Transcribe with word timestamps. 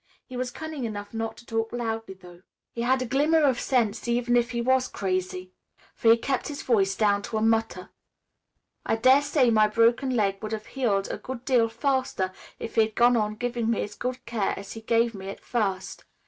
He 0.25 0.35
was 0.35 0.49
cunning 0.49 0.83
enough 0.85 1.13
not 1.13 1.37
to 1.37 1.45
talk 1.45 1.71
loudly, 1.71 2.15
though. 2.15 2.41
He 2.73 2.81
had 2.81 3.03
a 3.03 3.05
glimmer 3.05 3.43
of 3.43 3.59
sense 3.59 4.07
even 4.07 4.35
if 4.35 4.49
he 4.49 4.59
was 4.59 4.87
crazy, 4.87 5.51
for 5.93 6.09
he 6.09 6.17
kept 6.17 6.47
his 6.47 6.63
voice 6.63 6.95
down 6.95 7.21
to 7.21 7.37
a 7.37 7.41
mutter. 7.43 7.91
I 8.83 8.95
dare 8.95 9.21
say 9.21 9.51
my 9.51 9.67
broken 9.67 10.15
leg 10.15 10.41
would 10.41 10.53
have 10.53 10.65
healed 10.65 11.07
a 11.11 11.19
good 11.19 11.45
deal 11.45 11.69
faster, 11.69 12.33
if 12.57 12.73
he 12.73 12.81
had 12.81 12.95
gone 12.95 13.15
on 13.15 13.35
giving 13.35 13.69
me 13.69 13.83
as 13.83 13.93
good 13.93 14.25
care 14.25 14.55
as 14.57 14.71
he 14.73 14.81
gave 14.81 15.13
me 15.13 15.29
at 15.29 15.39
first. 15.39 16.05